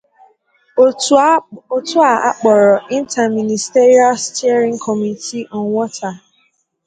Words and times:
òtù 1.75 1.95
a 2.09 2.11
kpọrọ 2.39 2.71
'Interministerial 2.81 4.13
Steering 4.25 4.77
Committee 4.85 5.49
on 5.57 5.63
Water 5.75 6.13